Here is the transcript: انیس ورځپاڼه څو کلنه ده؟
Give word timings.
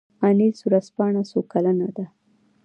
انیس 0.27 0.57
ورځپاڼه 0.65 1.21
څو 1.29 1.39
کلنه 1.51 1.87
ده؟ 1.95 2.05